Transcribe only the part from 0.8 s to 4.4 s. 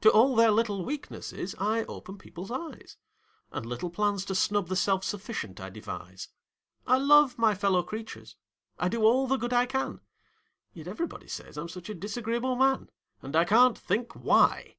weaknesses I open people's eyes And little plans to